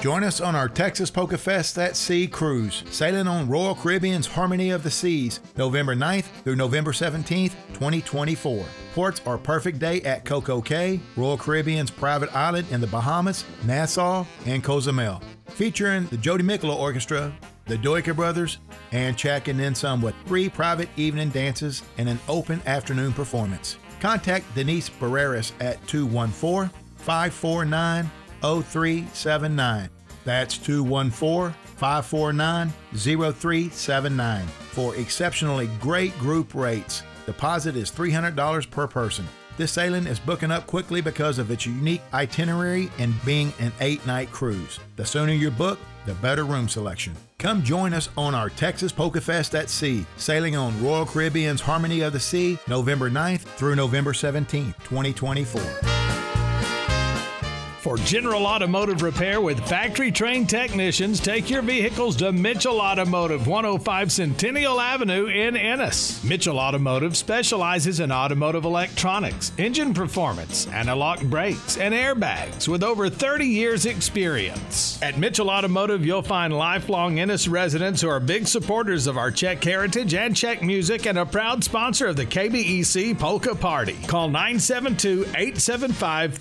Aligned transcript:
Join 0.00 0.22
us 0.22 0.40
on 0.40 0.54
our 0.54 0.68
Texas 0.68 1.10
Polka 1.10 1.36
Fest 1.36 1.76
at 1.76 1.96
Sea 1.96 2.28
cruise, 2.28 2.84
sailing 2.90 3.26
on 3.26 3.48
Royal 3.48 3.74
Caribbean's 3.74 4.26
Harmony 4.26 4.70
of 4.70 4.82
the 4.82 4.90
Seas, 4.90 5.40
November 5.56 5.94
9th 5.94 6.24
through 6.44 6.56
November 6.56 6.92
17th, 6.92 7.52
2024. 7.74 8.64
Ports 8.94 9.20
are 9.26 9.36
Perfect 9.36 9.80
Day 9.80 10.00
at 10.02 10.24
Coco 10.24 10.60
Cay, 10.60 11.00
Royal 11.16 11.36
Caribbean's 11.36 11.90
private 11.90 12.34
island 12.34 12.68
in 12.70 12.80
the 12.80 12.86
Bahamas, 12.86 13.44
Nassau, 13.66 14.24
and 14.46 14.62
Cozumel. 14.62 15.20
Featuring 15.48 16.06
the 16.06 16.16
Jody 16.16 16.44
Mikula 16.44 16.76
Orchestra, 16.76 17.32
the 17.66 17.76
Dujka 17.76 18.14
Brothers, 18.14 18.58
and 18.92 19.16
checking 19.16 19.60
in 19.60 19.74
some 19.74 20.00
with 20.00 20.14
three 20.26 20.48
private 20.48 20.88
evening 20.96 21.30
dances 21.30 21.82
and 21.98 22.08
an 22.08 22.20
open 22.28 22.62
afternoon 22.66 23.12
performance. 23.12 23.76
Contact 24.00 24.44
Denise 24.54 24.88
Barreras 24.88 25.52
at 25.60 25.84
214 25.88 26.70
549 27.08 28.10
0379. 28.42 29.88
That's 30.26 30.58
214 30.58 31.54
549 31.76 32.70
0379 32.94 34.46
for 34.46 34.94
exceptionally 34.94 35.70
great 35.80 36.16
group 36.18 36.54
rates. 36.54 37.02
Deposit 37.24 37.76
is 37.76 37.90
$300 37.90 38.70
per 38.70 38.86
person. 38.86 39.26
This 39.56 39.72
sailing 39.72 40.06
is 40.06 40.20
booking 40.20 40.50
up 40.50 40.66
quickly 40.66 41.00
because 41.00 41.38
of 41.38 41.50
its 41.50 41.64
unique 41.64 42.02
itinerary 42.12 42.90
and 42.98 43.14
being 43.24 43.54
an 43.58 43.72
eight 43.80 44.06
night 44.06 44.30
cruise. 44.30 44.78
The 44.96 45.06
sooner 45.06 45.32
you 45.32 45.50
book, 45.50 45.78
the 46.04 46.12
better 46.14 46.44
room 46.44 46.68
selection. 46.68 47.14
Come 47.38 47.62
join 47.62 47.94
us 47.94 48.10
on 48.18 48.34
our 48.34 48.50
Texas 48.50 48.92
Polka 48.92 49.22
Fest 49.22 49.54
at 49.54 49.70
Sea, 49.70 50.04
sailing 50.18 50.56
on 50.56 50.84
Royal 50.84 51.06
Caribbean's 51.06 51.62
Harmony 51.62 52.02
of 52.02 52.12
the 52.12 52.20
Sea, 52.20 52.58
November 52.68 53.08
9th 53.08 53.40
through 53.56 53.76
November 53.76 54.12
17th, 54.12 54.76
2024. 54.84 55.87
For 57.80 57.96
general 57.98 58.44
automotive 58.44 59.02
repair 59.02 59.40
with 59.40 59.64
factory 59.68 60.10
trained 60.10 60.50
technicians, 60.50 61.20
take 61.20 61.48
your 61.48 61.62
vehicles 61.62 62.16
to 62.16 62.32
Mitchell 62.32 62.80
Automotive, 62.80 63.46
105 63.46 64.10
Centennial 64.10 64.80
Avenue 64.80 65.26
in 65.26 65.56
Ennis. 65.56 66.24
Mitchell 66.24 66.58
Automotive 66.58 67.16
specializes 67.16 68.00
in 68.00 68.10
automotive 68.10 68.64
electronics, 68.64 69.52
engine 69.58 69.94
performance, 69.94 70.66
anti-lock 70.66 71.22
brakes, 71.22 71.76
and 71.76 71.94
airbags 71.94 72.66
with 72.66 72.82
over 72.82 73.08
30 73.08 73.46
years' 73.46 73.86
experience. 73.86 75.00
At 75.00 75.16
Mitchell 75.16 75.48
Automotive, 75.48 76.04
you'll 76.04 76.22
find 76.22 76.52
lifelong 76.52 77.20
Ennis 77.20 77.46
residents 77.46 78.00
who 78.00 78.08
are 78.08 78.18
big 78.18 78.48
supporters 78.48 79.06
of 79.06 79.16
our 79.16 79.30
Czech 79.30 79.62
heritage 79.62 80.14
and 80.14 80.34
Czech 80.34 80.62
music 80.62 81.06
and 81.06 81.16
a 81.16 81.24
proud 81.24 81.62
sponsor 81.62 82.08
of 82.08 82.16
the 82.16 82.26
KBEC 82.26 83.16
Polka 83.16 83.54
Party. 83.54 83.96
Call 84.08 84.26
972 84.26 85.26
875 85.36 86.38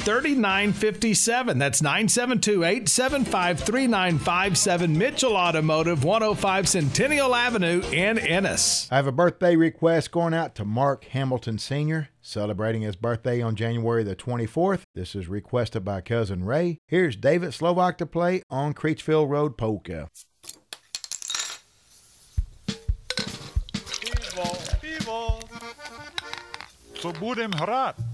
3957 1.27 1.59
that's 1.59 1.81
972 1.81 2.63
875 2.63 3.59
3957. 3.59 4.97
Mitchell 4.97 5.35
Automotive, 5.35 6.05
105 6.05 6.69
Centennial 6.69 7.35
Avenue 7.35 7.81
in 7.91 8.17
Ennis. 8.17 8.87
I 8.89 8.95
have 8.95 9.07
a 9.07 9.11
birthday 9.11 9.57
request 9.57 10.11
going 10.11 10.33
out 10.33 10.55
to 10.55 10.63
Mark 10.63 11.03
Hamilton 11.05 11.57
Sr., 11.57 12.07
celebrating 12.21 12.81
his 12.81 12.95
birthday 12.95 13.41
on 13.41 13.55
January 13.55 14.03
the 14.03 14.15
24th. 14.15 14.83
This 14.95 15.15
is 15.15 15.27
requested 15.27 15.83
by 15.83 15.99
cousin 15.99 16.45
Ray. 16.45 16.77
Here's 16.87 17.17
David 17.17 17.53
Slovak 17.53 17.97
to 17.97 18.05
play 18.05 18.41
on 18.49 18.73
Creechville 18.73 19.27
Road 19.27 19.57
Polka. 19.57 20.07
Pivo, 23.99 24.47
pivo. 24.81 25.39
Co 27.01 27.11
budem 27.11 27.51
hrát? 27.51 28.06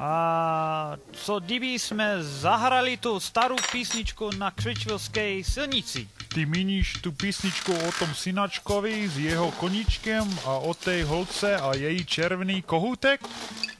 A 0.00 0.96
co 1.12 1.40
kdyby 1.40 1.66
jsme 1.66 2.22
zahrali 2.22 2.96
tu 2.96 3.20
starou 3.20 3.56
písničku 3.72 4.30
na 4.38 4.50
Křičvilské 4.50 5.44
silnici? 5.44 6.08
Ty 6.34 6.46
míníš 6.46 6.92
tu 6.92 7.12
písničku 7.12 7.72
o 7.88 7.92
tom 7.92 8.14
synačkovi 8.14 9.08
s 9.08 9.18
jeho 9.18 9.50
koničkem 9.50 10.38
a 10.44 10.50
o 10.50 10.74
té 10.74 11.04
holce 11.04 11.56
a 11.56 11.74
její 11.74 12.04
červený 12.04 12.62
kohoutek? 12.62 13.20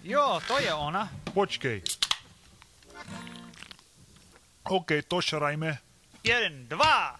Jo, 0.05 0.41
to 0.49 0.59
je 0.59 0.75
ona. 0.75 1.11
Počkej. 1.33 1.83
OK, 4.65 4.91
to 5.09 5.21
šrajme. 5.21 5.79
Jeden, 6.25 6.69
dva. 6.69 7.17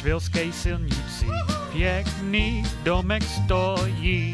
Švilské 0.00 0.52
silnici 0.52 1.28
pěkný 1.72 2.64
domek 2.82 3.22
stojí. 3.22 4.32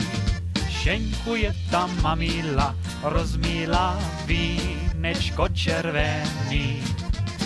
Šenkuje 0.70 1.54
tam 1.70 1.90
mamila, 2.02 2.74
rozmíla 3.02 3.98
vínečko 4.26 5.48
červený. 5.48 6.82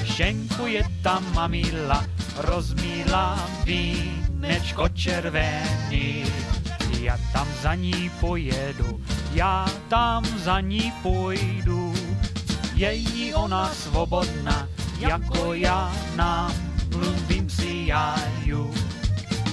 Šenkuje 0.04 0.84
tam 1.02 1.24
mamila, 1.34 2.04
rozmíla 2.36 3.40
vínečko 3.64 4.88
červený. 4.88 6.24
Já 7.00 7.16
tam 7.32 7.48
za 7.62 7.74
ní 7.74 8.10
pojedu, 8.20 9.00
já 9.32 9.66
tam 9.88 10.24
za 10.24 10.60
ní 10.60 10.92
půjdu. 11.02 11.94
Je 12.74 12.94
jí 12.94 13.34
ona 13.34 13.68
svobodná, 13.68 14.68
jako 15.00 15.54
já 15.54 15.92
nám 16.16 16.69
mluvím 17.50 17.70
si 17.72 17.86
jáju. 17.86 18.74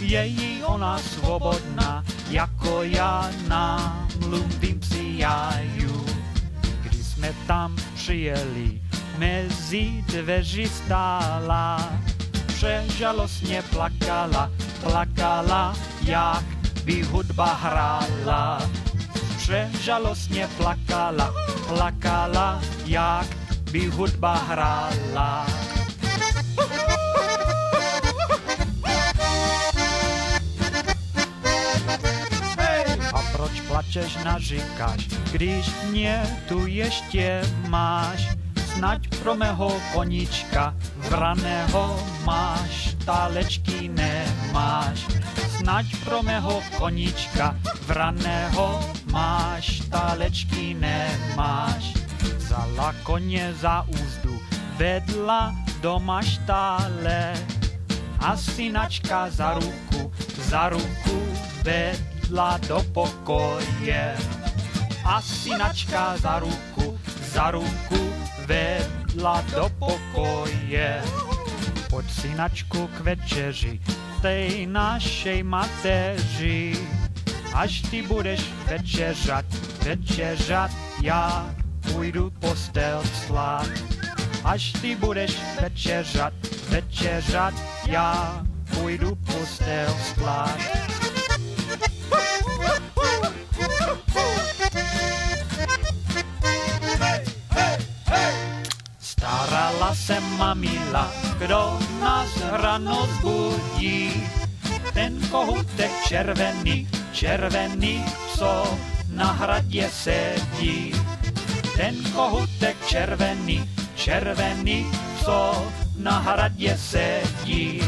Je 0.02 0.26
jí 0.26 0.64
ona 0.64 0.98
svobodná, 0.98 2.04
jako 2.30 2.84
já 2.84 3.30
nám 3.48 4.08
mluvím 4.20 4.82
si 4.84 5.14
jáju. 5.18 6.06
Když 6.82 7.06
jsme 7.06 7.34
tam 7.48 7.76
přijeli, 7.96 8.82
mezi 9.18 10.04
dveři 10.08 10.70
stála, 10.70 11.90
přežalostně 12.48 13.62
plakala, 13.62 14.52
plakala, 14.84 15.76
jak 16.04 16.44
by 16.86 17.04
hudba 17.04 17.54
hrála. 17.54 18.62
Přežalostně 19.38 20.48
plakala, 20.58 21.34
plakala, 21.68 22.62
jak 22.86 23.28
by 23.72 23.88
hudba 23.88 24.36
hrála. 24.36 25.67
zaczesz 33.88 34.24
narzykać, 34.24 35.08
když 35.32 35.72
mě 35.90 36.24
tu 36.48 36.68
ještě 36.68 37.42
máš. 37.68 38.28
Snaď 38.74 39.08
pro 39.08 39.36
mého 39.36 39.82
konička, 39.94 40.76
vraného 41.10 42.00
máš, 42.26 42.96
talečky 43.06 43.90
nemáš. 43.90 45.06
pro 46.04 46.24
měho 46.24 46.62
konička, 46.78 47.56
vraného 47.88 48.80
máš, 49.12 49.80
talečky 49.90 50.74
nemáš. 50.74 51.94
Vzala 52.38 52.94
koně 53.04 53.54
za 53.54 53.86
úzdu, 53.88 54.40
vedla 54.78 55.56
do 55.82 56.00
maštále, 56.00 57.34
a 58.20 58.38
synačka 58.38 59.30
za 59.30 59.54
ruku, 59.54 60.12
za 60.38 60.70
ruku 60.70 61.18
vedla 61.64 62.17
vedla 62.28 62.60
do 62.68 62.84
pokoje. 62.94 64.16
A 65.06 65.22
synačka 65.22 66.18
za 66.18 66.40
ruku, 66.40 67.00
za 67.32 67.52
ruku 67.52 68.14
vedla 68.46 69.44
do 69.56 69.72
pokoje. 69.80 71.02
Pod 71.90 72.06
synačku 72.12 72.88
k 72.88 73.00
večeři, 73.00 73.80
tej 74.22 74.68
našej 74.68 75.44
mateři. 75.44 76.76
Až 77.54 77.82
ty 77.82 78.02
budeš 78.02 78.44
večeřat, 78.68 79.46
večeřat, 79.84 80.72
já 81.02 81.48
půjdu 81.92 82.32
postel 82.40 83.04
slát. 83.26 83.72
Až 84.44 84.72
ty 84.72 84.96
budeš 84.96 85.38
večeřat, 85.62 86.34
večeřat, 86.70 87.54
já 87.88 88.44
půjdu 88.76 89.16
postel 89.16 89.96
slát. 90.04 90.77
Starala 99.88 99.96
se 99.96 100.20
mamila, 100.38 101.12
kdo 101.40 101.80
nás 102.00 102.28
ráno 102.52 103.08
zbudí. 103.16 104.12
Ten 104.94 105.16
kohoutek 105.32 105.92
červený, 106.08 106.88
červený, 107.12 108.04
co 108.36 108.78
na 109.16 109.32
hradě 109.32 109.90
sedí. 109.90 110.92
Ten 111.78 111.96
kohutek 112.12 112.76
červený, 112.88 113.70
červený, 113.96 114.92
co 115.24 115.68
na 115.98 116.20
hradě 116.20 116.78
sedí. 116.78 117.80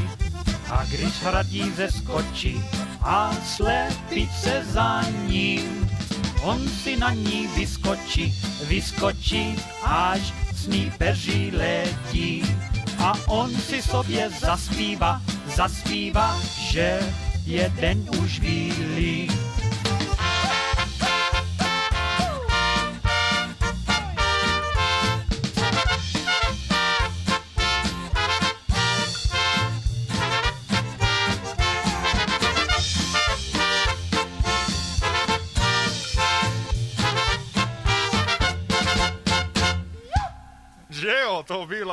A 0.72 0.86
když 0.86 1.14
hradí 1.24 1.72
zeskočí 1.72 2.64
a 3.02 3.32
slepice 3.44 4.64
za 4.72 5.04
ním, 5.28 5.90
on 6.44 6.70
si 6.70 6.98
na 6.98 7.12
ní 7.12 7.48
vyskočí, 7.56 8.34
vyskočí, 8.68 9.56
až 9.84 10.49
ní 10.68 10.92
peří 10.98 11.52
letí. 11.52 12.44
A 13.00 13.14
on 13.28 13.56
si 13.56 13.82
sobě 13.82 14.30
zaspívá, 14.30 15.22
zaspívá, 15.56 16.40
že 16.72 17.00
je 17.46 17.74
den 17.80 18.06
už 18.24 18.40
bílý. 18.40 19.30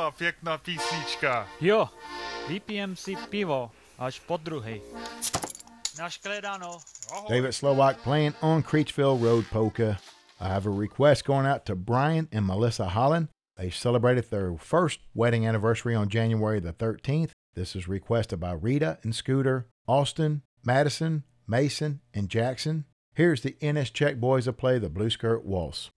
To 0.07 0.11
byla 0.11 0.17
pěkná 0.17 0.57
písnička. 0.57 1.47
Jo, 1.61 1.89
vypijem 2.47 2.95
si 2.95 3.15
pivo 3.29 3.71
až 3.99 4.19
po 4.19 4.37
druhej. 4.37 4.81
Naškledanou. 5.99 6.79
David 7.29 7.53
Slovak 7.53 7.97
playing 8.03 8.35
on 8.41 8.63
Creechville 8.63 9.19
Road 9.19 9.45
Polka. 9.51 9.97
I 10.39 10.47
have 10.47 10.69
a 10.69 10.79
request 10.79 11.25
going 11.25 11.47
out 11.47 11.65
to 11.65 11.75
Brian 11.75 12.27
and 12.31 12.45
Melissa 12.45 12.85
Holland. 12.85 13.27
They 13.57 13.69
celebrated 13.69 14.29
their 14.29 14.55
first 14.57 14.99
wedding 15.13 15.45
anniversary 15.45 15.95
on 15.95 16.07
January 16.07 16.61
the 16.61 16.73
13th. 16.73 17.31
This 17.55 17.75
is 17.75 17.89
requested 17.89 18.39
by 18.39 18.53
Rita 18.53 18.99
and 19.03 19.13
Scooter, 19.13 19.67
Austin, 19.87 20.41
Madison, 20.63 21.23
Mason, 21.47 21.99
and 22.13 22.29
Jackson. 22.29 22.85
Here's 23.13 23.41
the 23.41 23.57
Ennis 23.61 23.89
Czech 23.89 24.19
Boys 24.19 24.45
to 24.45 24.53
play 24.53 24.79
the 24.79 24.89
Blue 24.89 25.09
Skirt 25.09 25.43
Waltz. 25.43 25.89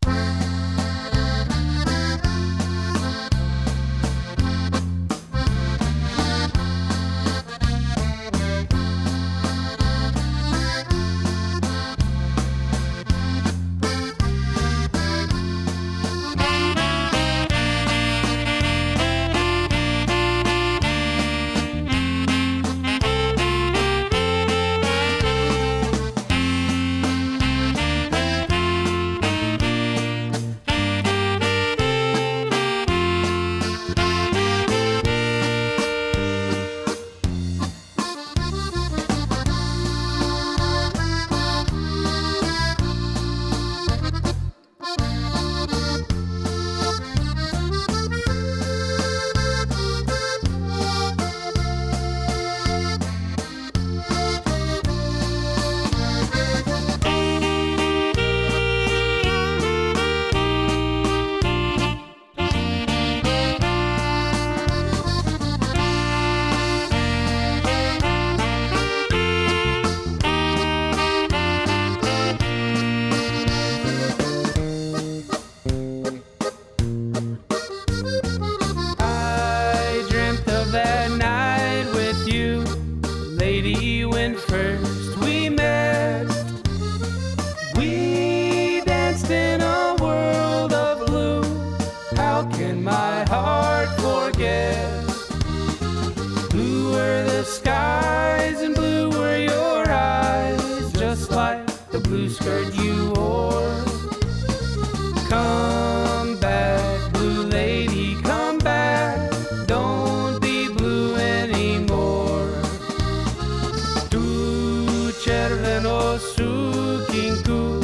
Červenou 115.25 116.19
sukinku, 116.19 117.81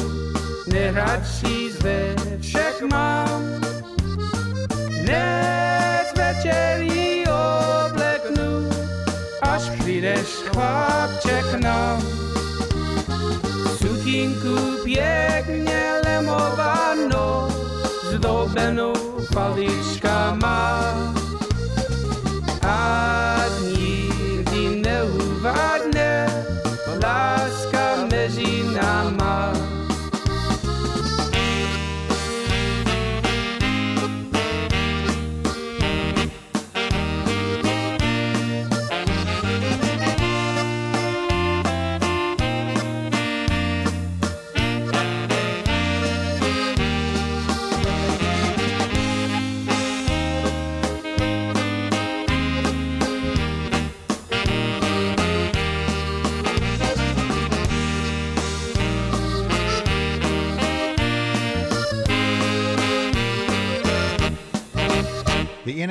neradší 0.67 1.71
zde 1.71 2.15
však 2.41 2.81
mám. 2.91 3.43
Dnes 5.01 6.07
večer 6.17 6.81
ji 6.81 7.23
obleknu, 7.27 8.69
až 9.41 9.69
přijdeš 9.79 10.27
chlapče 10.45 11.43
k 11.51 11.59
nám. 11.59 12.01
Sukinku 13.77 14.83
pěkně 14.83 15.91
lemovanou, 16.05 17.47
zdobenou 18.11 18.93
paličkama. 19.33 20.57
A 20.57 21.16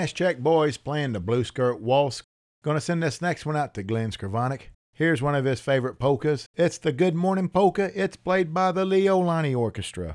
Ennis 0.07 0.13
Czech 0.13 0.39
Boys 0.39 0.77
playing 0.77 1.15
the 1.15 1.21
Blue 1.21 1.43
Skirt 1.43 1.81
Waltz. 1.81 2.23
Gonna 2.63 2.81
send 2.81 3.03
this 3.03 3.21
next 3.21 3.45
one 3.45 3.57
out 3.57 3.75
to 3.75 3.83
Glenn 3.83 4.13
Skravanik. 4.13 4.69
Here's 4.93 5.21
one 5.21 5.35
of 5.35 5.45
his 5.45 5.61
favorite 5.61 5.99
polkas. 5.99 6.47
It's 6.55 6.79
the 6.79 6.93
Good 6.93 7.17
Morning 7.17 7.49
Polka. 7.49 7.91
It's 7.93 8.15
played 8.15 8.55
by 8.55 8.71
the 8.71 8.85
Leolani 8.85 9.59
Orchestra. 9.59 10.15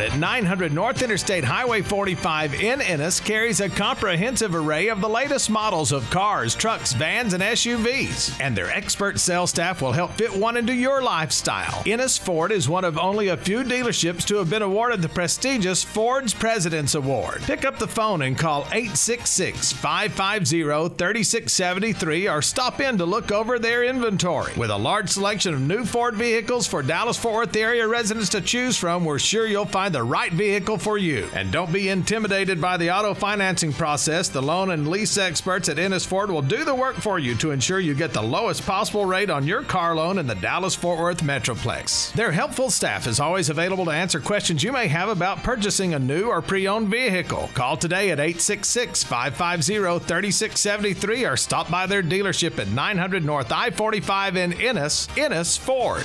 At 0.00 0.18
900 0.18 0.72
North 0.72 1.00
Interstate 1.00 1.44
Highway 1.44 1.80
45 1.80 2.54
in 2.54 2.80
Ennis 2.80 3.20
carries 3.20 3.60
a 3.60 3.68
comprehensive 3.68 4.54
array 4.54 4.88
of 4.88 5.00
the 5.00 5.08
latest 5.08 5.48
models 5.48 5.92
of 5.92 6.08
cars, 6.10 6.54
trucks, 6.54 6.92
vans, 6.92 7.32
and 7.32 7.42
SUVs. 7.42 8.36
And 8.40 8.56
their 8.56 8.70
expert 8.70 9.18
sales 9.18 9.50
staff 9.50 9.80
will 9.80 9.92
help 9.92 10.12
fit 10.12 10.36
one 10.36 10.56
into 10.56 10.74
your 10.74 11.02
lifestyle. 11.02 11.82
Ennis 11.86 12.18
Ford 12.18 12.52
is 12.52 12.68
one 12.68 12.84
of 12.84 12.98
only 12.98 13.28
a 13.28 13.36
few 13.36 13.62
dealerships 13.62 14.24
to 14.26 14.36
have 14.36 14.50
been 14.50 14.62
awarded 14.62 15.00
the 15.00 15.08
prestigious 15.08 15.82
Ford's 15.82 16.34
President's 16.34 16.94
Award. 16.94 17.42
Pick 17.42 17.64
up 17.64 17.78
the 17.78 17.88
phone 17.88 18.22
and 18.22 18.36
call 18.36 18.62
866 18.72 19.72
550 19.72 20.96
3673 20.96 22.28
or 22.28 22.42
stop 22.42 22.80
in 22.80 22.98
to 22.98 23.06
look 23.06 23.32
over 23.32 23.58
their 23.58 23.84
inventory. 23.84 24.52
With 24.56 24.70
a 24.70 24.76
large 24.76 25.08
selection 25.08 25.54
of 25.54 25.60
new 25.60 25.84
Ford 25.84 26.16
vehicles 26.16 26.66
for 26.66 26.82
Dallas 26.82 27.16
Fort 27.16 27.36
Worth 27.36 27.56
area 27.56 27.86
residents 27.86 28.30
to 28.30 28.40
choose 28.40 28.76
from, 28.76 29.04
we're 29.04 29.18
sure 29.18 29.46
you'll 29.46 29.64
find 29.66 29.85
the 29.88 30.02
right 30.02 30.32
vehicle 30.32 30.78
for 30.78 30.98
you. 30.98 31.28
And 31.34 31.52
don't 31.52 31.72
be 31.72 31.88
intimidated 31.88 32.60
by 32.60 32.76
the 32.76 32.90
auto 32.90 33.14
financing 33.14 33.72
process. 33.72 34.28
The 34.28 34.42
loan 34.42 34.70
and 34.70 34.88
lease 34.88 35.18
experts 35.18 35.68
at 35.68 35.78
Ennis 35.78 36.04
Ford 36.04 36.30
will 36.30 36.42
do 36.42 36.64
the 36.64 36.74
work 36.74 36.96
for 36.96 37.18
you 37.18 37.34
to 37.36 37.50
ensure 37.50 37.80
you 37.80 37.94
get 37.94 38.12
the 38.12 38.22
lowest 38.22 38.66
possible 38.66 39.04
rate 39.04 39.30
on 39.30 39.46
your 39.46 39.62
car 39.62 39.94
loan 39.94 40.18
in 40.18 40.26
the 40.26 40.34
Dallas 40.34 40.74
Fort 40.74 40.98
Worth 40.98 41.22
Metroplex. 41.22 42.12
Their 42.12 42.32
helpful 42.32 42.70
staff 42.70 43.06
is 43.06 43.20
always 43.20 43.50
available 43.50 43.84
to 43.86 43.90
answer 43.90 44.20
questions 44.20 44.62
you 44.62 44.72
may 44.72 44.88
have 44.88 45.08
about 45.08 45.42
purchasing 45.42 45.94
a 45.94 45.98
new 45.98 46.28
or 46.28 46.42
pre 46.42 46.66
owned 46.66 46.88
vehicle. 46.88 47.50
Call 47.54 47.76
today 47.76 48.10
at 48.10 48.20
866 48.20 49.04
550 49.04 50.06
3673 50.06 51.24
or 51.24 51.36
stop 51.36 51.70
by 51.70 51.86
their 51.86 52.02
dealership 52.02 52.58
at 52.58 52.68
900 52.68 53.24
North 53.24 53.52
I 53.52 53.70
45 53.70 54.36
in 54.36 54.52
Ennis, 54.54 55.08
Ennis 55.16 55.56
Ford. 55.56 56.04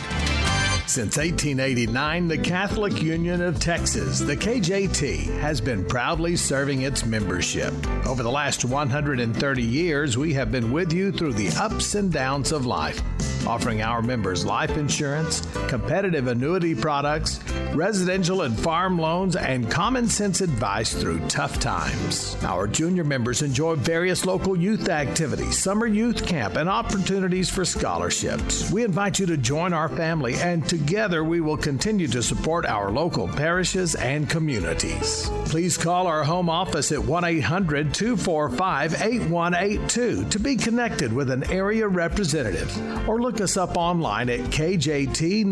Since 0.91 1.15
1889, 1.15 2.27
the 2.27 2.37
Catholic 2.37 3.01
Union 3.01 3.41
of 3.41 3.61
Texas, 3.61 4.19
the 4.19 4.35
KJT, 4.35 5.39
has 5.39 5.61
been 5.61 5.85
proudly 5.85 6.35
serving 6.35 6.81
its 6.81 7.05
membership. 7.05 7.73
Over 8.05 8.23
the 8.23 8.29
last 8.29 8.65
130 8.65 9.63
years, 9.63 10.17
we 10.17 10.33
have 10.33 10.51
been 10.51 10.69
with 10.69 10.91
you 10.91 11.13
through 11.13 11.31
the 11.35 11.47
ups 11.57 11.95
and 11.95 12.11
downs 12.11 12.51
of 12.51 12.65
life, 12.65 13.01
offering 13.47 13.81
our 13.81 14.01
members 14.01 14.45
life 14.45 14.77
insurance, 14.77 15.41
competitive 15.67 16.27
annuity 16.27 16.75
products, 16.75 17.39
residential 17.73 18.41
and 18.41 18.57
farm 18.59 18.97
loans, 18.99 19.35
and 19.35 19.69
common 19.69 20.07
sense 20.07 20.41
advice 20.41 20.93
through 20.93 21.19
tough 21.27 21.59
times. 21.59 22.35
Our 22.43 22.67
junior 22.67 23.03
members 23.03 23.41
enjoy 23.41 23.75
various 23.75 24.25
local 24.25 24.55
youth 24.55 24.89
activities, 24.89 25.57
summer 25.57 25.87
youth 25.87 26.25
camp, 26.25 26.55
and 26.55 26.69
opportunities 26.69 27.49
for 27.49 27.65
scholarships. 27.65 28.71
We 28.71 28.83
invite 28.83 29.19
you 29.19 29.25
to 29.27 29.37
join 29.37 29.73
our 29.73 29.89
family 29.89 30.35
and 30.35 30.67
together 30.67 31.23
we 31.23 31.41
will 31.41 31.57
continue 31.57 32.07
to 32.07 32.21
support 32.21 32.65
our 32.65 32.91
local 32.91 33.27
parishes 33.27 33.95
and 33.95 34.29
communities. 34.29 35.29
Please 35.45 35.77
call 35.77 36.07
our 36.07 36.23
home 36.23 36.49
office 36.49 36.91
at 36.91 36.99
1 37.03 37.23
800 37.23 37.93
245 37.93 38.93
8182 39.01 40.25
to 40.25 40.39
be 40.39 40.55
connected 40.55 41.11
with 41.11 41.29
an 41.29 41.43
area 41.51 41.87
representative 41.87 42.71
or 43.07 43.21
look 43.21 43.30
us 43.39 43.55
up 43.55 43.77
online 43.77 44.29
at 44.29 44.39
kjtnet.org. 44.49 45.51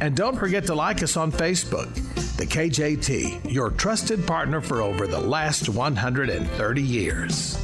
And 0.00 0.16
don't 0.16 0.38
forget 0.38 0.64
to 0.66 0.74
like 0.74 1.02
us 1.02 1.16
on 1.16 1.30
Facebook. 1.32 1.92
The 2.36 2.46
KJT, 2.46 3.52
your 3.52 3.70
trusted 3.70 4.26
partner 4.26 4.60
for 4.60 4.80
over 4.80 5.06
the 5.06 5.20
last 5.20 5.68
130 5.68 6.82
years. 6.82 7.58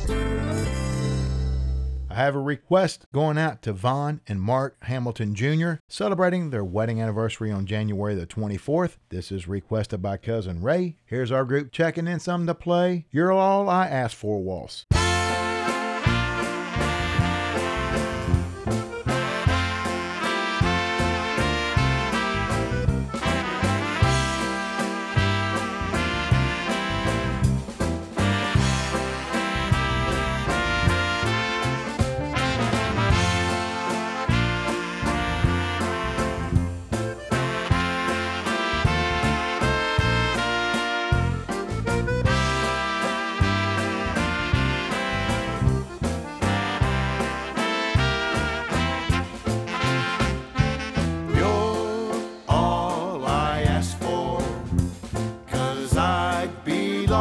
I 2.10 2.14
have 2.22 2.34
a 2.34 2.40
request 2.40 3.06
going 3.12 3.38
out 3.38 3.62
to 3.62 3.72
Vaughn 3.72 4.20
and 4.26 4.42
Mark 4.42 4.76
Hamilton 4.82 5.36
Jr., 5.36 5.74
celebrating 5.86 6.50
their 6.50 6.64
wedding 6.64 7.00
anniversary 7.00 7.52
on 7.52 7.64
January 7.64 8.16
the 8.16 8.26
24th. 8.26 8.96
This 9.10 9.30
is 9.30 9.46
requested 9.46 10.02
by 10.02 10.16
cousin 10.16 10.60
Ray. 10.60 10.96
Here's 11.04 11.30
our 11.30 11.44
group 11.44 11.70
checking 11.70 12.08
in 12.08 12.18
something 12.18 12.48
to 12.48 12.54
play. 12.54 13.06
You're 13.12 13.30
all 13.30 13.68
I 13.68 13.86
asked 13.86 14.16
for, 14.16 14.42
Waltz. 14.42 14.86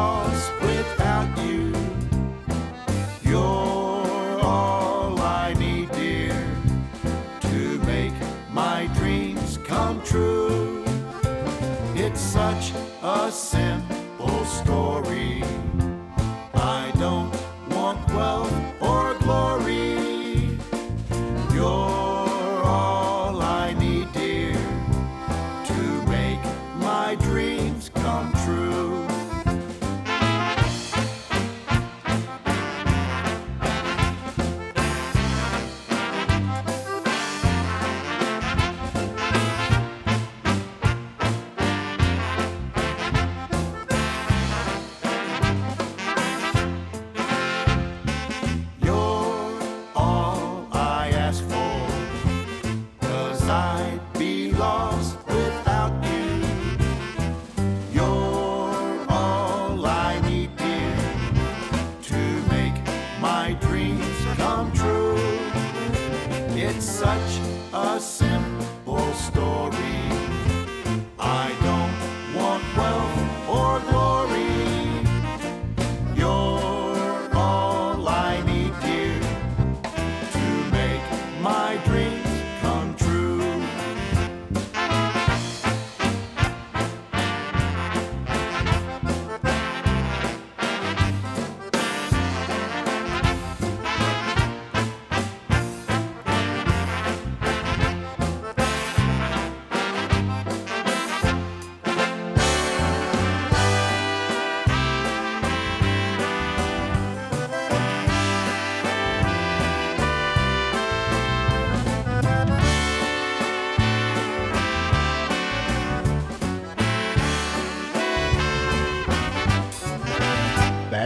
lost. 0.07 0.76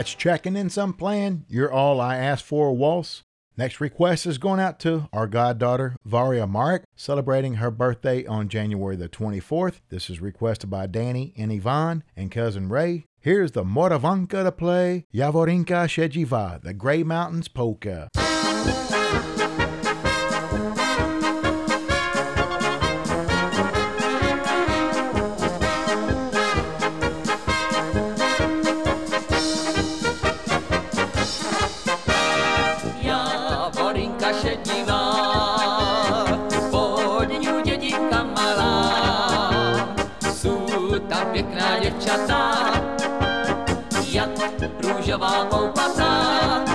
That's 0.02 0.16
checking 0.16 0.56
in 0.56 0.72
some 0.72 0.94
plan. 0.94 1.46
You're 1.48 1.72
all 1.72 2.02
I 2.02 2.18
asked 2.18 2.44
for, 2.44 2.76
Waltz. 2.76 3.22
Next 3.56 3.80
request 3.80 4.26
is 4.26 4.40
going 4.40 4.60
out 4.60 4.80
to 4.80 5.08
our 5.14 5.28
goddaughter, 5.28 5.96
Varia 6.04 6.48
Marek, 6.48 6.86
celebrating 6.96 7.58
her 7.58 7.70
birthday 7.70 8.26
on 8.26 8.50
January 8.50 8.96
the 8.96 9.08
24th. 9.08 9.82
This 9.90 10.10
is 10.10 10.20
requested 10.20 10.72
by 10.72 10.88
Danny 10.88 11.36
and 11.38 11.52
Yvonne 11.52 12.04
and 12.16 12.32
cousin 12.32 12.68
Ray. 12.68 13.06
Here's 13.20 13.52
the 13.52 13.64
Moravanka 13.64 14.44
to 14.44 14.52
play 14.52 15.06
Javorinka 15.14 15.86
šedivá, 15.86 16.64
the 16.64 16.74
Gray 16.74 17.04
Mountains 17.04 17.48
Polka. 17.48 18.08
koupatá, 42.32 42.82
jak 44.12 44.30
růžová 44.84 45.46
koupatá. 45.46 46.71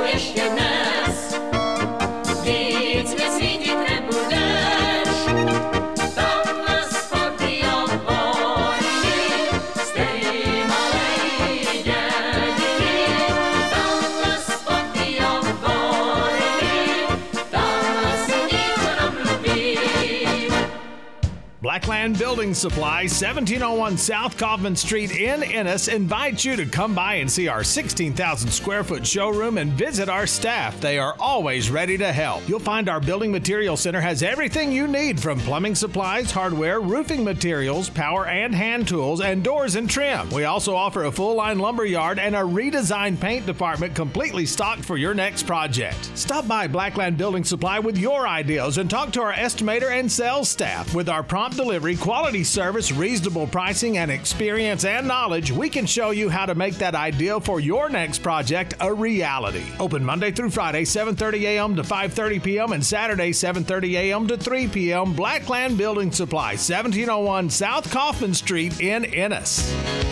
Měsíčku 0.00 0.31
Building 22.52 22.70
Supply, 22.70 23.02
1701 23.04 23.96
South 23.96 24.36
Kaufman 24.36 24.76
Street 24.76 25.10
in 25.12 25.42
Ennis, 25.42 25.88
invites 25.88 26.44
you 26.44 26.54
to 26.56 26.66
come 26.66 26.94
by 26.94 27.14
and 27.14 27.30
see 27.30 27.48
our 27.48 27.64
16,000 27.64 28.50
square 28.50 28.84
foot 28.84 29.06
showroom 29.06 29.56
and 29.56 29.72
visit 29.72 30.10
our 30.10 30.26
staff. 30.26 30.78
They 30.78 30.98
are 30.98 31.16
always 31.18 31.70
ready 31.70 31.96
to 31.96 32.12
help. 32.12 32.46
You'll 32.46 32.60
find 32.60 32.90
our 32.90 33.00
building 33.00 33.32
material 33.32 33.78
center 33.78 34.02
has 34.02 34.22
everything 34.22 34.70
you 34.70 34.86
need 34.86 35.18
from 35.18 35.40
plumbing 35.40 35.74
supplies, 35.74 36.30
hardware, 36.30 36.80
roofing 36.80 37.24
materials, 37.24 37.88
power 37.88 38.26
and 38.26 38.54
hand 38.54 38.86
tools, 38.86 39.22
and 39.22 39.42
doors 39.42 39.74
and 39.74 39.88
trim. 39.88 40.28
We 40.28 40.44
also 40.44 40.76
offer 40.76 41.04
a 41.04 41.12
full 41.12 41.36
line 41.36 41.58
lumber 41.58 41.86
yard 41.86 42.18
and 42.18 42.36
a 42.36 42.40
redesigned 42.40 43.18
paint 43.18 43.46
department 43.46 43.94
completely 43.94 44.44
stocked 44.44 44.84
for 44.84 44.98
your 44.98 45.14
next 45.14 45.44
project. 45.44 46.10
Stop 46.14 46.46
by 46.46 46.66
Blackland 46.66 47.16
Building 47.16 47.44
Supply 47.44 47.78
with 47.78 47.96
your 47.96 48.28
ideas 48.28 48.76
and 48.76 48.90
talk 48.90 49.10
to 49.12 49.22
our 49.22 49.32
estimator 49.32 49.90
and 49.90 50.12
sales 50.12 50.50
staff. 50.50 50.94
With 50.94 51.08
our 51.08 51.22
prompt 51.22 51.56
delivery, 51.56 51.96
quality 51.96 52.41
service, 52.42 52.92
reasonable 52.92 53.46
pricing, 53.46 53.98
and 53.98 54.10
experience 54.10 54.84
and 54.84 55.06
knowledge, 55.06 55.50
we 55.50 55.68
can 55.68 55.86
show 55.86 56.10
you 56.10 56.28
how 56.28 56.46
to 56.46 56.54
make 56.54 56.74
that 56.74 56.94
ideal 56.94 57.40
for 57.40 57.60
your 57.60 57.88
next 57.88 58.18
project 58.18 58.74
a 58.80 58.92
reality. 58.92 59.64
Open 59.78 60.04
Monday 60.04 60.30
through 60.30 60.50
Friday, 60.50 60.84
7:30 60.84 61.42
a.m. 61.42 61.76
to 61.76 61.82
5:30 61.82 62.42
p.m. 62.42 62.72
and 62.72 62.84
Saturday, 62.84 63.30
7:30 63.30 63.94
a.m. 63.94 64.26
to 64.28 64.36
3 64.36 64.68
p.m. 64.68 65.12
Blackland 65.12 65.78
Building 65.78 66.12
Supply, 66.12 66.52
1701 66.52 67.50
South 67.50 67.90
Kaufman 67.90 68.34
Street 68.34 68.80
in 68.80 69.04
Ennis. 69.04 70.11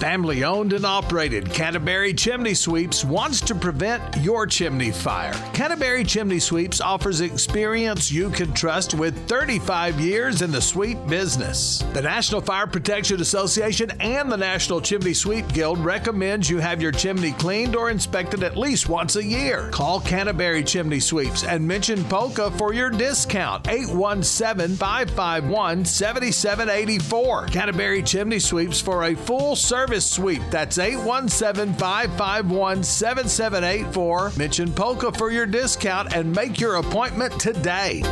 Family 0.00 0.44
owned 0.44 0.72
and 0.72 0.86
operated, 0.86 1.52
Canterbury 1.52 2.14
Chimney 2.14 2.54
Sweeps 2.54 3.04
wants 3.04 3.42
to 3.42 3.54
prevent 3.54 4.16
your 4.16 4.46
chimney 4.46 4.92
fire. 4.92 5.34
Canterbury 5.52 6.04
Chimney 6.04 6.38
Sweeps 6.38 6.80
offers 6.80 7.20
experience 7.20 8.10
you 8.10 8.30
can 8.30 8.54
trust 8.54 8.94
with 8.94 9.28
35 9.28 10.00
years 10.00 10.40
in 10.40 10.50
the 10.50 10.60
sweep 10.62 10.96
business. 11.06 11.84
The 11.92 12.00
National 12.00 12.40
Fire 12.40 12.66
Protection 12.66 13.20
Association 13.20 13.90
and 14.00 14.32
the 14.32 14.38
National 14.38 14.80
Chimney 14.80 15.12
Sweep 15.12 15.46
Guild 15.52 15.78
recommends 15.78 16.48
you 16.48 16.60
have 16.60 16.80
your 16.80 16.92
chimney 16.92 17.32
cleaned 17.32 17.76
or 17.76 17.90
inspected 17.90 18.42
at 18.42 18.56
least 18.56 18.88
once 18.88 19.16
a 19.16 19.24
year. 19.24 19.68
Call 19.70 20.00
Canterbury 20.00 20.64
Chimney 20.64 21.00
Sweeps 21.00 21.44
and 21.44 21.68
mention 21.68 22.02
Polka 22.04 22.50
for 22.52 22.72
your 22.72 22.88
discount. 22.88 23.68
817 23.68 24.76
551 24.76 25.84
7784. 25.84 27.46
Canterbury 27.48 28.02
Chimney 28.02 28.38
Sweeps 28.38 28.80
for 28.80 29.04
a 29.04 29.14
full 29.14 29.54
service 29.54 29.89
sweep. 29.98 30.42
That's 30.50 30.78
817 30.78 31.74
551 31.74 32.84
7784. 32.84 34.32
Mention 34.36 34.72
Polka 34.72 35.10
for 35.12 35.30
your 35.30 35.46
discount 35.46 36.14
and 36.14 36.32
make 36.32 36.60
your 36.60 36.76
appointment 36.76 37.40
today. 37.40 38.02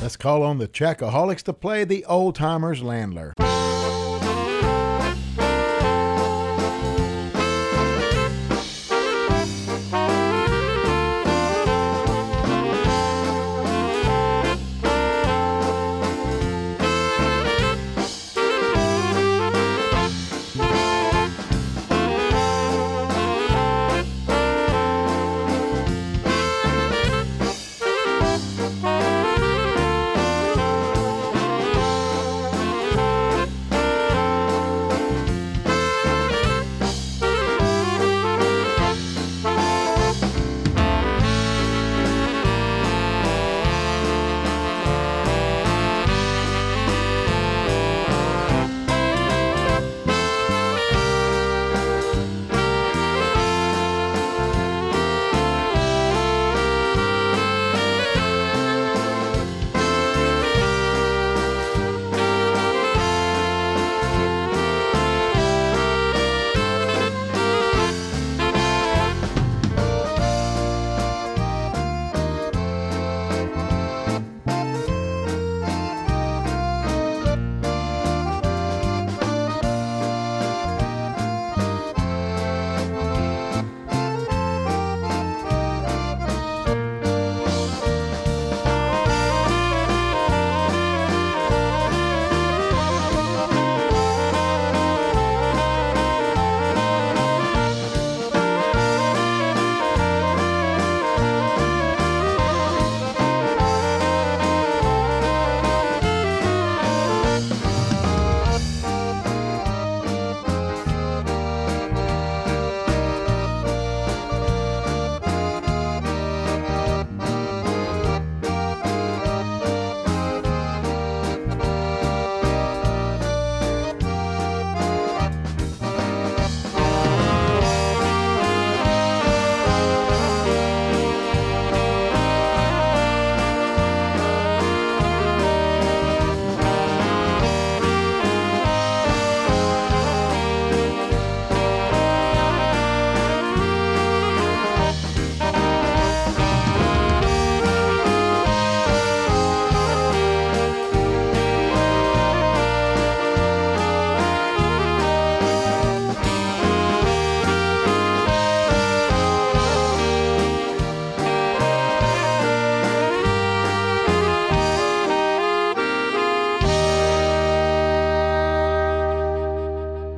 Let's 0.00 0.16
call 0.16 0.42
on 0.42 0.58
the 0.58 0.68
Czechaholics 0.68 1.42
to 1.42 1.52
play 1.52 1.84
the 1.84 2.04
Old 2.04 2.34
Timers 2.34 2.82
Landler. 2.82 3.32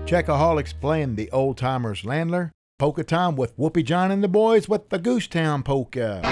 Czechaholics 0.06 0.72
playing 0.72 1.16
the 1.16 1.28
Old 1.32 1.58
Timers 1.58 2.02
Landler. 2.02 2.52
Polka 2.78 3.02
time 3.02 3.34
with 3.34 3.52
Whoopee 3.56 3.82
John 3.82 4.12
and 4.12 4.22
the 4.22 4.28
boys 4.28 4.68
with 4.68 4.88
the 4.90 5.00
Goosetown 5.00 5.64
Polka. 5.64 6.22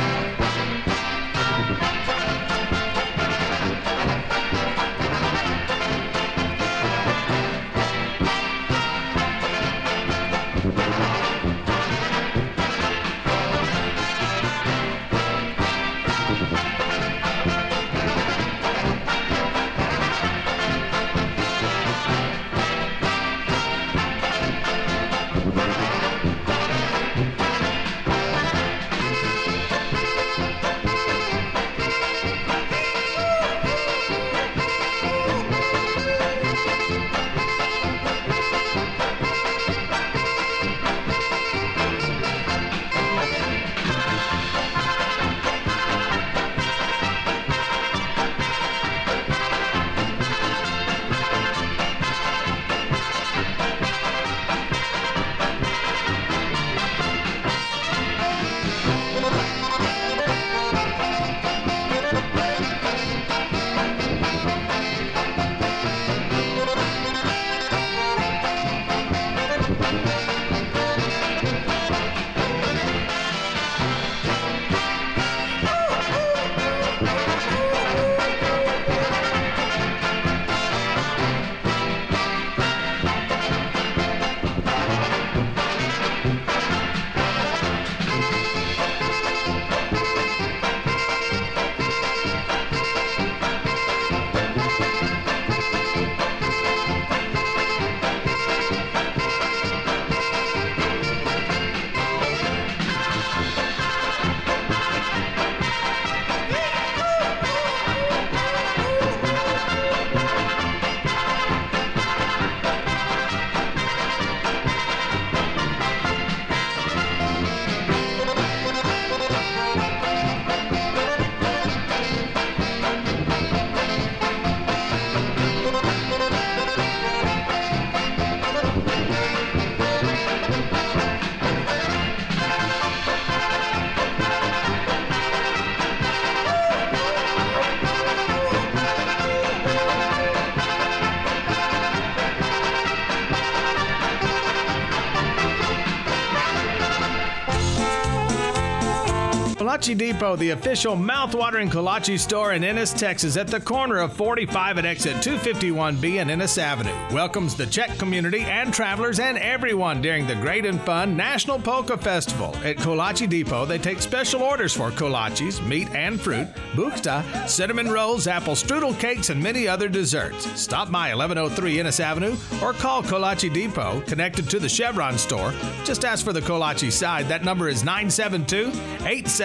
Kolache 149.64 149.96
Depot, 149.96 150.37
the 150.37 150.50
official 150.50 150.94
mouthwatering 150.94 151.70
kolache 151.70 152.18
store 152.18 152.53
in 152.53 152.62
Ennis, 152.62 152.92
Texas, 152.92 153.38
at 153.38 153.46
the 153.46 153.59
corner 153.59 153.96
of 153.96 154.12
45 154.12 154.77
and 154.77 154.87
exit 154.87 155.16
251B 155.16 156.20
and 156.20 156.31
Ennis 156.31 156.59
Avenue, 156.59 156.92
welcomes 157.11 157.55
the 157.55 157.64
Czech 157.64 157.96
community 157.96 158.40
and 158.40 158.74
travelers 158.74 159.20
and 159.20 159.38
everyone 159.38 160.03
during 160.03 160.27
the 160.27 160.35
great 160.35 160.66
and 160.66 160.79
fun 160.83 161.16
National 161.16 161.59
Polka 161.59 161.96
Festival. 161.96 162.55
At 162.57 162.77
Kolache 162.77 163.27
Depot, 163.27 163.64
they 163.64 163.79
take 163.79 164.03
special 164.03 164.42
orders 164.42 164.74
for 164.74 164.90
kolaches, 164.90 165.66
meat 165.66 165.88
and 165.94 166.20
fruit, 166.20 166.46
bukta, 166.74 167.48
cinnamon 167.48 167.90
rolls, 167.90 168.27
apple 168.27 168.57
strudel 168.57 169.00
cakes, 169.00 169.31
and 169.31 169.42
many 169.42 169.66
other 169.66 169.88
desserts. 169.88 170.44
Stop 170.61 170.92
by 170.92 171.09
1103 171.14 171.81
Ennis 171.81 172.00
Avenue 172.00 172.37
or 172.62 172.74
call 172.74 173.03
Kolache 173.03 173.50
Depot, 173.50 174.03
connected 174.03 174.50
to 174.50 174.59
the 174.59 174.68
Chevron 174.68 175.16
store. 175.16 175.55
Just 175.85 176.05
ask 176.05 176.22
for 176.22 176.35
the 176.35 176.42
Kolache 176.42 176.92
side. 176.92 177.29
That 177.29 177.44
number 177.44 177.70
is 177.70 177.83
972 177.83 178.70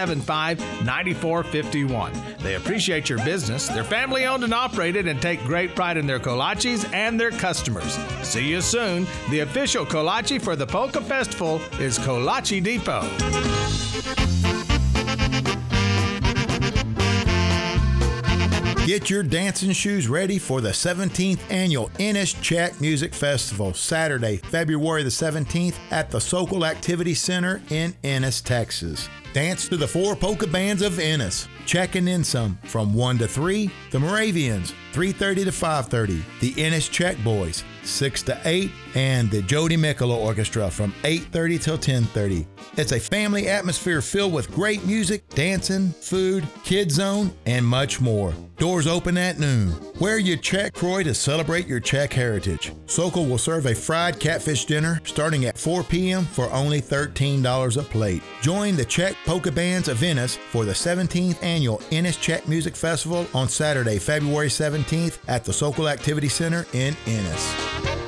875 0.10 0.86
9451. 0.86 2.14
They 2.40 2.56
appreciate 2.56 3.10
your 3.10 3.24
business. 3.24 3.68
They're 3.68 3.84
family 3.84 4.26
owned 4.26 4.44
and 4.44 4.54
operated 4.54 5.08
and 5.08 5.22
take 5.22 5.44
great 5.44 5.76
pride 5.76 5.98
in 5.98 6.08
their 6.08 6.20
kolaches 6.20 6.92
and 6.94 7.20
their 7.20 7.32
customers. 7.32 7.94
See 8.24 8.48
you 8.48 8.62
soon. 8.62 9.06
The 9.30 9.42
official 9.42 9.86
kolache 9.86 10.42
for 10.42 10.56
the 10.56 10.66
Polka 10.66 11.02
Festival 11.02 11.62
is 11.80 12.00
Kolache 12.00 12.64
Depot. 12.64 13.59
Get 18.90 19.08
your 19.08 19.22
dancing 19.22 19.72
shoes 19.72 20.08
ready 20.08 20.40
for 20.40 20.62
the 20.62 20.72
17th 20.72 21.40
annual 21.52 21.92
Ennis 22.00 22.34
Czech 22.34 22.82
Music 22.82 23.14
Festival, 23.14 23.76
Saturday, 23.76 24.38
February 24.38 25.04
the 25.04 25.12
17th 25.12 25.76
at 25.92 26.10
the 26.10 26.20
Sokol 26.20 26.66
Activity 26.66 27.14
Center 27.14 27.62
in 27.70 27.94
Ennis, 28.04 28.42
Texas. 28.42 29.08
Dance 29.32 29.68
to 29.68 29.78
the 29.78 29.88
four 29.88 30.16
polka 30.16 30.48
bands 30.48 30.82
of 30.82 30.98
Ennis. 30.98 31.48
Checking 31.68 32.08
in 32.08 32.24
some 32.24 32.58
from 32.64 32.96
1 32.96 33.20
to 33.20 33.28
3, 33.28 33.70
the 33.92 34.00
Moravians, 34.00 34.74
3:30 34.94 35.46
to 35.46 35.52
5:30, 35.52 36.24
the 36.40 36.56
Ennis 36.58 36.90
Czech 36.90 37.24
Boys, 37.24 37.64
6 37.84 38.24
to 38.24 38.42
8, 38.44 38.72
and 38.96 39.30
the 39.30 39.42
Jody 39.42 39.78
Mikula 39.78 40.16
Orchestra 40.16 40.70
from 40.70 40.94
8:30 41.04 41.58
till 41.60 41.78
10:30. 41.78 42.46
It's 42.78 42.92
a 42.92 43.00
family 43.00 43.48
atmosphere 43.48 44.02
filled 44.02 44.34
with 44.34 44.52
great 44.52 44.86
music, 44.86 45.28
dancing, 45.30 45.94
food, 46.02 46.48
kid 46.64 46.92
zone, 46.92 47.32
and 47.46 47.66
much 47.66 48.00
more. 48.00 48.34
Doors 48.58 48.88
open 48.88 49.18
at 49.18 49.40
noon. 49.40 49.74
Wear 50.00 50.18
your 50.18 50.38
Czech 50.38 50.74
kroj 50.74 51.06
to 51.06 51.14
celebrate 51.14 51.66
your 51.66 51.80
Czech 51.80 52.12
heritage. 52.12 52.74
Sokol 52.88 53.26
will 53.26 53.38
serve 53.38 53.66
a 53.66 53.76
fried 53.76 54.20
catfish 54.20 54.66
dinner 54.66 55.00
starting 55.06 55.46
at 55.46 55.58
4 55.58 55.84
p.m. 55.84 56.26
for 56.26 56.52
only 56.52 56.82
$13 56.82 57.78
a 57.78 57.84
plate. 57.84 58.22
Join 58.42 58.76
the 58.76 58.86
Czech 58.86 59.16
Polka 59.26 59.52
Bands 59.52 59.88
of 59.88 60.04
Ennis 60.04 60.36
for 60.36 60.66
the 60.66 60.74
17th 60.74 61.42
annual 61.42 61.82
Ennis 61.92 62.18
Czech 62.18 62.48
Music 62.48 62.76
Festival 62.76 63.26
on 63.34 63.48
Saturday, 63.48 63.98
February 63.98 64.50
17th 64.50 65.20
at 65.28 65.46
the 65.46 65.54
Sokol 65.54 65.88
Activity 65.88 66.28
Center 66.30 66.66
in 66.74 66.96
Ennis. 67.08 67.99